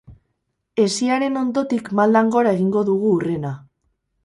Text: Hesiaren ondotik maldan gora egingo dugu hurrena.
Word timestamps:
Hesiaren 0.83 1.37
ondotik 1.43 1.93
maldan 2.01 2.33
gora 2.39 2.57
egingo 2.57 2.85
dugu 2.91 3.13
hurrena. 3.15 3.55